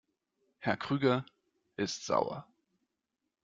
Herr 0.57 0.77
Krüger 0.77 1.27
ist 1.77 2.07
sauer. 2.07 2.47